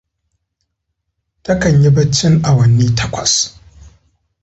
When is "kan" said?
1.61-1.75